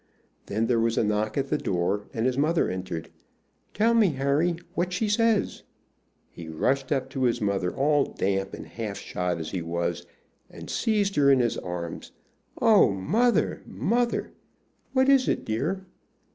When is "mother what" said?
13.67-15.07